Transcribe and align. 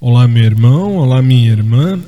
Olá, 0.00 0.28
meu 0.28 0.44
irmão, 0.44 0.94
olá, 0.94 1.20
minha 1.20 1.50
irmã. 1.50 2.00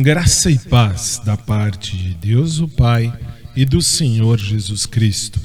Graça 0.00 0.48
e 0.48 0.56
paz 0.56 1.20
da 1.24 1.36
parte 1.36 1.96
de 1.96 2.14
Deus, 2.14 2.60
o 2.60 2.68
Pai, 2.68 3.12
e 3.56 3.64
do 3.64 3.82
Senhor 3.82 4.38
Jesus 4.38 4.86
Cristo. 4.86 5.40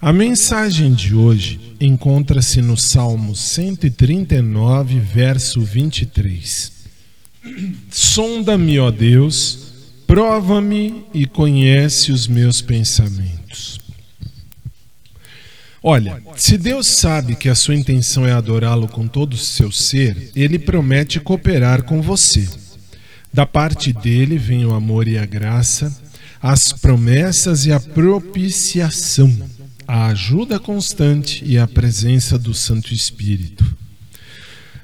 A 0.00 0.12
mensagem 0.12 0.92
de 0.92 1.14
hoje 1.14 1.76
encontra-se 1.80 2.60
no 2.60 2.76
Salmo 2.76 3.36
139, 3.36 4.98
verso 4.98 5.60
23. 5.60 6.72
Sonda-me, 7.88 8.80
ó 8.80 8.90
Deus, 8.90 9.72
prova-me 10.04 11.04
e 11.14 11.26
conhece 11.26 12.10
os 12.10 12.26
meus 12.26 12.60
pensamentos. 12.60 13.85
Olha, 15.88 16.20
se 16.34 16.58
Deus 16.58 16.84
sabe 16.88 17.36
que 17.36 17.48
a 17.48 17.54
sua 17.54 17.76
intenção 17.76 18.26
é 18.26 18.32
adorá-lo 18.32 18.88
com 18.88 19.06
todo 19.06 19.34
o 19.34 19.38
seu 19.38 19.70
ser, 19.70 20.32
ele 20.34 20.58
promete 20.58 21.20
cooperar 21.20 21.84
com 21.84 22.02
você. 22.02 22.44
Da 23.32 23.46
parte 23.46 23.92
dele 23.92 24.36
vem 24.36 24.66
o 24.66 24.74
amor 24.74 25.06
e 25.06 25.16
a 25.16 25.24
graça, 25.24 25.96
as 26.42 26.72
promessas 26.72 27.66
e 27.66 27.72
a 27.72 27.78
propiciação, 27.78 29.32
a 29.86 30.06
ajuda 30.06 30.58
constante 30.58 31.44
e 31.44 31.56
a 31.56 31.68
presença 31.68 32.36
do 32.36 32.52
Santo 32.52 32.92
Espírito. 32.92 33.64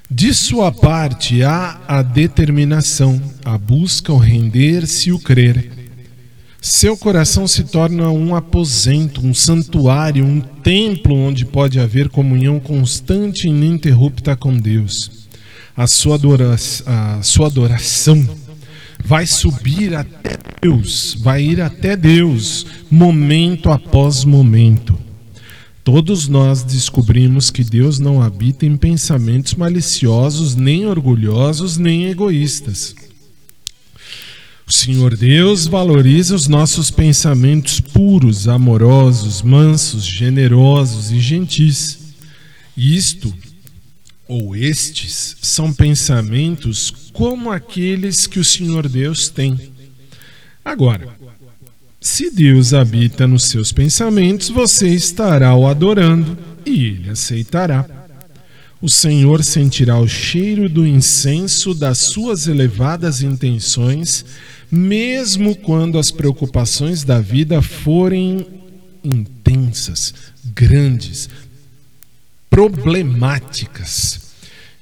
De 0.09 0.33
sua 0.33 0.71
parte 0.71 1.43
há 1.43 1.81
a 1.85 2.01
determinação, 2.01 3.21
a 3.43 3.57
busca, 3.57 4.13
o 4.13 4.17
render-se 4.17 5.09
e 5.09 5.11
o 5.11 5.19
crer 5.19 5.72
seu 6.65 6.95
coração 6.95 7.45
se 7.45 7.65
torna 7.65 8.09
um 8.09 8.33
aposento, 8.33 9.19
um 9.19 9.33
santuário, 9.33 10.25
um 10.25 10.39
templo 10.39 11.13
onde 11.13 11.43
pode 11.43 11.77
haver 11.77 12.07
comunhão 12.07 12.57
constante 12.57 13.47
e 13.47 13.49
ininterrupta 13.49 14.33
com 14.33 14.55
Deus. 14.55 15.27
A 15.75 15.87
sua, 15.87 16.15
adoração, 16.15 16.85
a 16.87 17.21
sua 17.21 17.47
adoração 17.47 18.25
vai 19.03 19.25
subir 19.27 19.93
até 19.93 20.37
Deus, 20.61 21.17
vai 21.19 21.43
ir 21.43 21.59
até 21.59 21.97
Deus, 21.97 22.65
momento 22.89 23.69
após 23.69 24.23
momento. 24.23 24.97
Todos 25.83 26.29
nós 26.29 26.63
descobrimos 26.63 27.51
que 27.51 27.65
Deus 27.65 27.99
não 27.99 28.21
habita 28.21 28.65
em 28.65 28.77
pensamentos 28.77 29.53
maliciosos, 29.55 30.55
nem 30.55 30.85
orgulhosos, 30.85 31.77
nem 31.77 32.05
egoístas. 32.05 32.95
Senhor 34.73 35.15
Deus 35.15 35.67
valoriza 35.67 36.35
os 36.35 36.47
nossos 36.47 36.89
pensamentos 36.89 37.79
puros, 37.79 38.47
amorosos, 38.47 39.43
mansos, 39.43 40.03
generosos 40.03 41.11
e 41.11 41.19
gentis. 41.19 41.99
Isto, 42.75 43.31
ou 44.27 44.55
estes, 44.55 45.37
são 45.43 45.71
pensamentos 45.71 46.91
como 47.13 47.51
aqueles 47.51 48.25
que 48.25 48.39
o 48.39 48.43
Senhor 48.43 48.89
Deus 48.89 49.29
tem. 49.29 49.71
Agora, 50.65 51.07
se 52.01 52.31
Deus 52.31 52.73
habita 52.73 53.27
nos 53.27 53.43
seus 53.43 53.71
pensamentos, 53.71 54.49
você 54.49 54.89
estará 54.89 55.53
o 55.53 55.67
adorando 55.67 56.35
e 56.65 56.85
ele 56.85 57.09
aceitará. 57.11 58.02
O 58.83 58.89
Senhor 58.89 59.41
sentirá 59.45 59.97
o 59.97 60.09
cheiro 60.09 60.67
do 60.67 60.85
incenso 60.85 61.73
das 61.73 61.99
suas 61.99 62.47
elevadas 62.47 63.21
intenções 63.23 64.25
mesmo 64.69 65.55
quando 65.55 65.97
as 65.97 66.11
preocupações 66.11 67.05
da 67.05 67.21
vida 67.21 67.61
forem 67.61 68.45
intensas, 69.01 70.13
grandes, 70.53 71.29
problemáticas. 72.49 74.19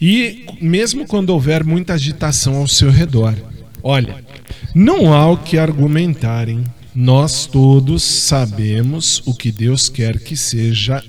E 0.01 0.47
mesmo 0.59 1.05
quando 1.05 1.29
houver 1.29 1.63
muita 1.63 1.93
agitação 1.93 2.55
ao 2.55 2.67
seu 2.67 2.89
redor. 2.89 3.35
Olha, 3.83 4.25
não 4.73 5.13
há 5.13 5.29
o 5.29 5.37
que 5.37 5.59
argumentarem. 5.59 6.63
Nós 6.95 7.45
todos 7.45 8.01
sabemos 8.01 9.21
o 9.27 9.35
que 9.35 9.51
Deus 9.51 9.89
quer 9.89 10.17
que 10.17 10.35
seja 10.35 11.03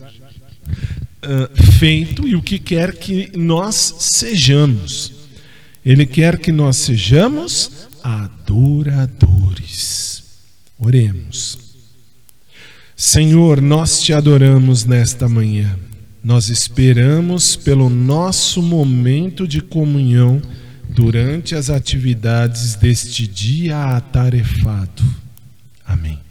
uh, 1.24 1.48
feito 1.78 2.26
e 2.26 2.34
o 2.34 2.42
que 2.42 2.58
quer 2.58 2.94
que 2.96 3.30
nós 3.36 3.94
sejamos. 3.98 5.12
Ele 5.84 6.06
quer 6.06 6.38
que 6.38 6.52
nós 6.52 6.76
sejamos 6.76 7.88
adoradores. 8.02 9.82
Oremos. 10.78 11.58
Senhor, 12.96 13.60
nós 13.60 14.00
te 14.00 14.12
adoramos 14.12 14.84
nesta 14.84 15.28
manhã. 15.28 15.76
Nós 16.22 16.48
esperamos 16.48 17.56
pelo 17.56 17.90
nosso 17.90 18.62
momento 18.62 19.48
de 19.48 19.60
comunhão 19.60 20.40
durante 20.88 21.56
as 21.56 21.68
atividades 21.68 22.76
deste 22.76 23.26
dia 23.26 23.96
atarefado. 23.96 25.02
Amém. 25.84 26.21